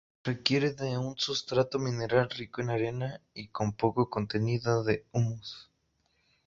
Requiere 0.23 0.73
de 0.73 0.97
un 0.97 1.15
sustrato 1.15 1.77
mineral, 1.77 2.27
rico 2.31 2.61
en 2.61 2.71
arena 2.71 3.21
y 3.35 3.49
con 3.49 3.73
poco 3.73 4.09
contenido 4.09 4.83
de 4.83 5.05
humus. 5.11 5.69